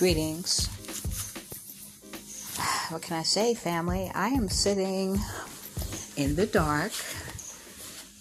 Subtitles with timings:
[0.00, 0.66] Greetings.
[2.88, 4.10] What can I say, family?
[4.14, 5.18] I am sitting
[6.16, 6.92] in the dark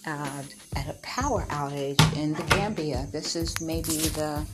[0.05, 0.43] uh,
[0.75, 3.07] at a power outage in the Gambia.
[3.13, 4.45] This is maybe the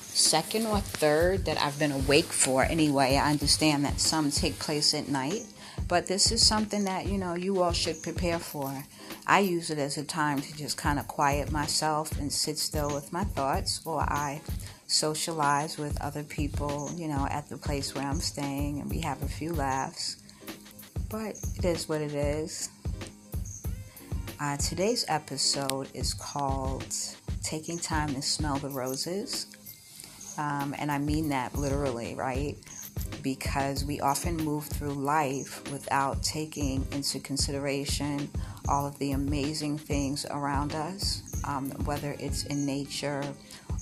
[0.00, 2.64] second or third that I've been awake for.
[2.64, 5.44] Anyway, I understand that some take place at night,
[5.88, 8.84] but this is something that you know you all should prepare for.
[9.26, 12.94] I use it as a time to just kind of quiet myself and sit still
[12.94, 14.42] with my thoughts, or I
[14.86, 19.22] socialize with other people, you know, at the place where I'm staying, and we have
[19.22, 20.16] a few laughs.
[21.08, 22.70] But it is what it is.
[24.40, 26.84] Uh, today's episode is called
[27.42, 29.46] Taking Time to Smell the Roses.
[30.36, 32.56] Um, and I mean that literally, right?
[33.22, 38.28] Because we often move through life without taking into consideration
[38.68, 43.22] all of the amazing things around us, um, whether it's in nature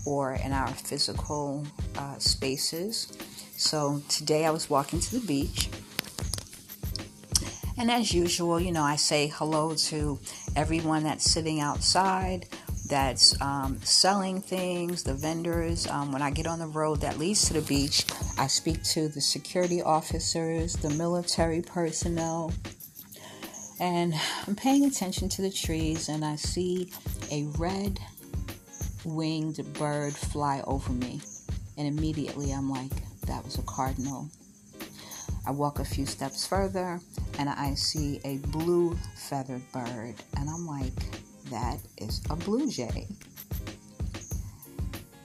[0.07, 3.13] or in our physical uh, spaces.
[3.57, 5.69] So today I was walking to the beach.
[7.79, 10.19] And as usual, you know, I say hello to
[10.55, 12.47] everyone that's sitting outside,
[12.93, 15.87] that's um, selling things, the vendors.
[15.87, 18.05] Um, when I get on the road that leads to the beach,
[18.39, 22.53] I speak to the security officers, the military personnel,
[23.81, 24.13] and
[24.47, 26.93] I'm paying attention to the trees, and I see
[27.31, 27.99] a red
[29.07, 31.23] winged bird fly over me.
[31.79, 32.93] And immediately I'm like,
[33.27, 34.29] that was a cardinal.
[35.47, 37.01] I walk a few steps further
[37.39, 40.15] and I see a blue feathered bird.
[40.37, 40.93] And I'm like,
[41.53, 43.07] that is a blue jay.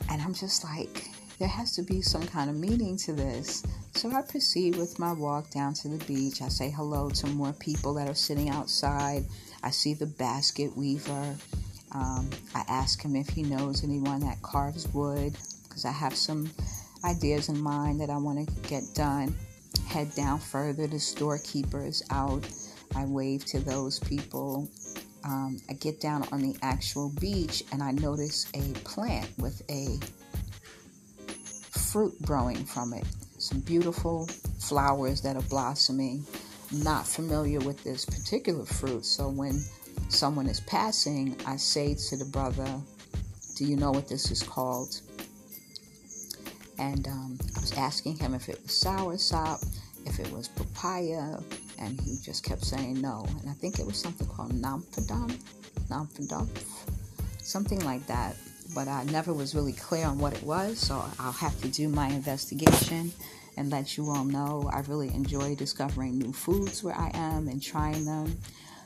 [0.10, 3.64] And I'm just like, there has to be some kind of meaning to this.
[3.94, 6.42] So I proceed with my walk down to the beach.
[6.42, 9.26] I say hello to more people that are sitting outside.
[9.64, 11.36] I see the basket weaver.
[11.94, 15.36] Um, I ask him if he knows anyone that carves wood
[15.68, 16.50] because I have some
[17.04, 19.36] ideas in mind that I want to get done.
[19.88, 22.48] Head down further, the storekeeper is out.
[22.96, 24.70] I wave to those people.
[25.28, 30.00] Um, I get down on the actual beach and I notice a plant with a
[31.78, 33.04] fruit growing from it.
[33.38, 34.30] Some beautiful
[34.60, 36.26] flowers that are blossoming.
[36.72, 39.64] Not familiar with this particular fruit, so when
[40.10, 42.68] someone is passing, I say to the brother,
[43.56, 45.00] Do you know what this is called?
[46.78, 49.66] And um, I was asking him if it was soursop,
[50.06, 51.38] if it was papaya,
[51.80, 53.26] and he just kept saying no.
[53.42, 55.38] And I think it was something called nampadam,
[55.90, 56.48] nampadam,
[57.42, 58.36] something like that.
[58.76, 61.88] But I never was really clear on what it was, so I'll have to do
[61.88, 63.12] my investigation
[63.56, 64.70] and let you all know.
[64.72, 68.38] I really enjoy discovering new foods where I am and trying them.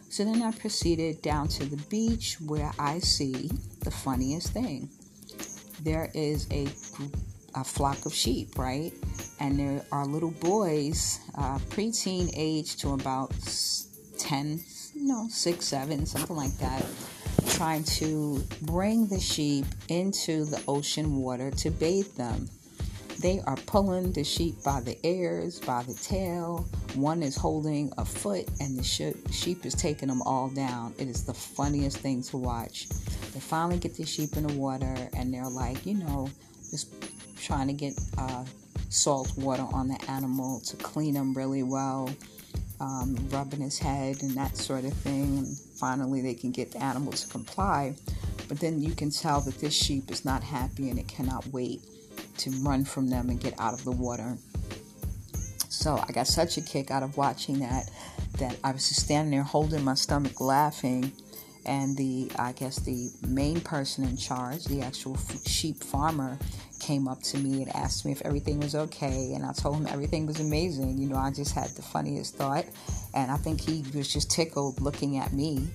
[0.10, 3.50] So then I proceeded down to the beach where I see
[3.80, 4.90] the funniest thing.
[5.84, 6.68] There is a
[7.56, 8.94] a flock of sheep, right?
[9.40, 13.34] And there are little boys, uh, preteen age to about
[14.18, 14.60] 10,
[14.96, 16.86] you know, 6, 7, something like that,
[17.50, 22.50] trying to bring the sheep into the ocean water to bathe them.
[23.22, 26.68] They are pulling the sheep by the ears, by the tail.
[26.96, 30.96] One is holding a foot, and the sheep is taking them all down.
[30.98, 32.90] It is the funniest thing to watch.
[33.34, 36.30] They finally get the sheep in the water, and they're like, you know,
[36.72, 36.90] just
[37.42, 38.46] trying to get uh,
[38.90, 42.10] salt water on the animal to clean him really well,
[42.80, 45.40] um, rubbing his head and that sort of thing.
[45.40, 47.96] And finally, they can get the animal to comply.
[48.48, 51.82] But then you can tell that this sheep is not happy and it cannot wait
[52.38, 54.38] to run from them and get out of the water.
[55.70, 57.90] So I got such a kick out of watching that
[58.38, 61.12] that I was just standing there holding my stomach laughing
[61.66, 66.38] and the I guess the main person in charge, the actual sheep farmer,
[66.80, 69.88] came up to me and asked me if everything was okay, and I told him
[69.88, 70.98] everything was amazing.
[70.98, 72.66] You know, I just had the funniest thought,
[73.14, 75.68] and I think he was just tickled looking at me,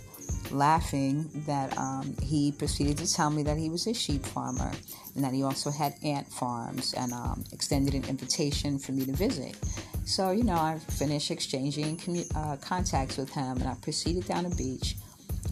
[0.51, 1.31] laughing.
[1.47, 4.73] That um, he proceeded to tell me that he was a sheep farmer
[5.15, 9.13] and that he also had ant farms, and um, extended an invitation for me to
[9.13, 9.57] visit.
[10.05, 14.45] So, you know, I finished exchanging commu- uh, contacts with him, and I proceeded down
[14.49, 14.97] the beach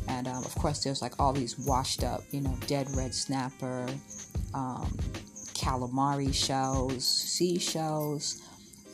[0.09, 3.87] and um, of course there's like all these washed up you know dead red snapper
[4.55, 4.87] um,
[5.55, 8.43] calamari shells seashells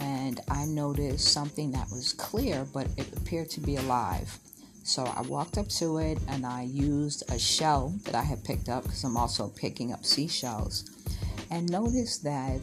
[0.00, 4.38] and i noticed something that was clear but it appeared to be alive
[4.82, 8.68] so i walked up to it and i used a shell that i had picked
[8.68, 10.90] up because i'm also picking up seashells
[11.50, 12.60] and noticed that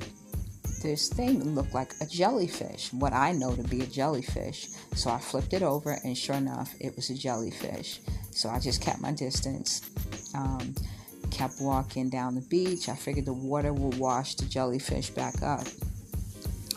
[0.82, 4.68] this thing looked like a jellyfish, what I know to be a jellyfish.
[4.94, 8.00] So I flipped it over, and sure enough, it was a jellyfish.
[8.38, 9.82] So I just kept my distance,
[10.36, 10.76] um,
[11.32, 12.88] kept walking down the beach.
[12.88, 15.66] I figured the water would wash the jellyfish back up.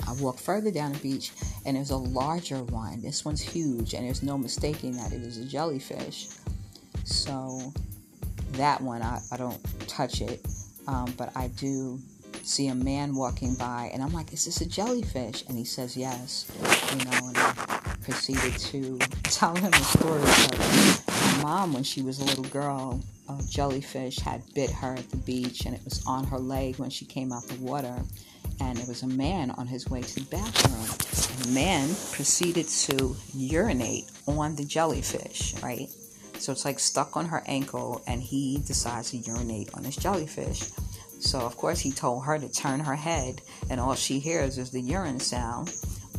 [0.09, 1.33] I walk further down the beach
[1.67, 3.03] and there's a larger one.
[3.03, 6.29] This one's huge and there's no mistaking that it is a jellyfish.
[7.05, 7.75] So
[8.53, 10.41] that one, I, I don't touch it,
[10.89, 12.01] um, but I do
[12.43, 15.45] see a man walking by and I'm like, is this a jellyfish?
[15.47, 16.51] And he says yes,
[16.91, 21.00] you know, and I proceeded to tell him the story
[21.43, 23.01] mom when she was a little girl.
[23.29, 26.91] A jellyfish had bit her at the beach and it was on her leg when
[26.91, 27.95] she came out the water
[28.61, 31.35] and there was a man on his way to the bathroom.
[31.37, 35.89] And the man proceeded to urinate on the jellyfish, right?
[36.39, 40.71] So it's like stuck on her ankle, and he decides to urinate on this jellyfish.
[41.21, 44.71] So, of course, he told her to turn her head, and all she hears is
[44.71, 45.71] the urine sound.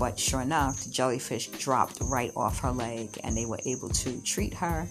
[0.01, 4.19] But sure enough, the jellyfish dropped right off her leg, and they were able to
[4.23, 4.87] treat her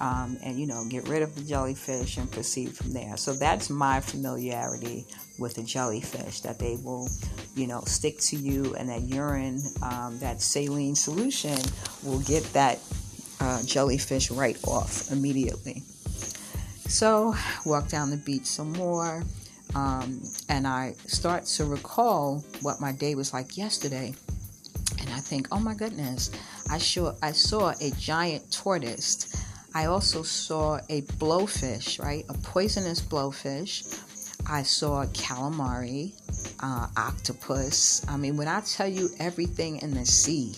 [0.00, 3.18] um, and, you know, get rid of the jellyfish and proceed from there.
[3.18, 5.04] So, that's my familiarity
[5.38, 7.10] with the jellyfish that they will,
[7.56, 11.58] you know, stick to you, and that urine, um, that saline solution,
[12.02, 12.78] will get that
[13.40, 15.82] uh, jellyfish right off immediately.
[16.88, 17.34] So,
[17.66, 19.24] walk down the beach some more,
[19.74, 24.14] um, and I start to recall what my day was like yesterday.
[25.28, 26.30] Think, oh my goodness,
[26.70, 29.44] I sure I saw a giant tortoise.
[29.74, 32.24] I also saw a blowfish, right?
[32.30, 33.84] A poisonous blowfish.
[34.48, 36.14] I saw calamari,
[36.62, 38.06] uh, octopus.
[38.08, 40.54] I mean, when I tell you everything in the sea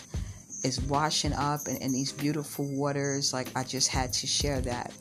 [0.62, 4.92] is washing up in, in these beautiful waters, like I just had to share that.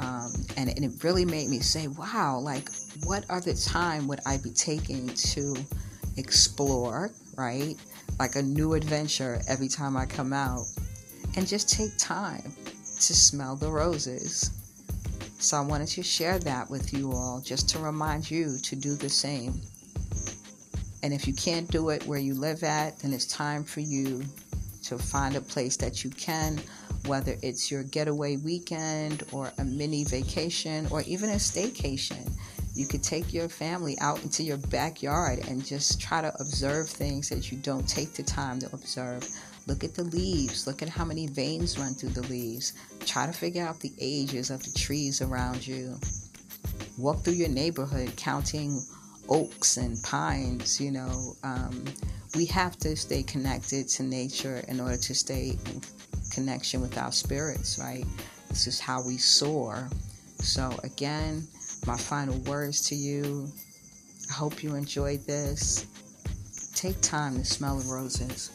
[0.00, 2.68] Um, and, and, it really made me say, wow, like,
[3.04, 5.54] what other time would I be taking to
[6.16, 7.76] explore, right?
[8.18, 10.66] Like a new adventure every time I come out.
[11.36, 14.50] And just take time to smell the roses.
[15.38, 18.94] So I wanted to share that with you all just to remind you to do
[18.94, 19.60] the same.
[21.02, 24.24] And if you can't do it where you live at, then it's time for you
[24.84, 26.60] to find a place that you can,
[27.06, 32.30] whether it's your getaway weekend or a mini vacation or even a staycation.
[32.74, 37.28] You could take your family out into your backyard and just try to observe things
[37.28, 39.26] that you don't take the time to observe.
[39.66, 40.66] Look at the leaves.
[40.66, 42.72] Look at how many veins run through the leaves.
[43.06, 45.96] Try to figure out the ages of the trees around you.
[46.98, 48.80] Walk through your neighborhood counting
[49.28, 51.34] oaks and pines, you know.
[51.44, 51.84] Um,
[52.34, 55.80] we have to stay connected to nature in order to stay in
[56.32, 58.04] connection with our spirits, right?
[58.48, 59.88] This is how we soar.
[60.40, 61.46] So, again,
[61.86, 63.52] my final words to you
[64.30, 65.86] I hope you enjoyed this.
[66.74, 68.50] Take time to smell the roses.